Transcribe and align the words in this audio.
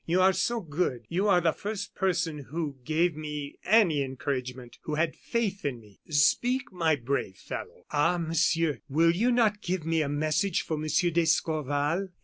"You 0.07 0.19
are 0.19 0.33
so 0.33 0.61
good; 0.61 1.05
you 1.09 1.27
are 1.27 1.39
the 1.41 1.53
first 1.53 1.93
person 1.93 2.39
who 2.49 2.77
gave 2.83 3.15
me 3.15 3.59
any 3.63 4.01
encouragement 4.01 4.79
who 4.81 4.95
had 4.95 5.15
faith 5.15 5.63
in 5.63 5.79
me." 5.79 5.99
"Speak, 6.09 6.71
my 6.71 6.95
brave 6.95 7.35
fellow." 7.37 7.85
"Ah! 7.91 8.17
Monsieur, 8.17 8.79
will 8.89 9.11
you 9.15 9.31
not 9.31 9.61
give 9.61 9.85
me 9.85 10.01
a 10.01 10.09
message 10.09 10.63
for 10.63 10.75
Monsieur 10.75 11.11
d'Escorval? 11.11 12.07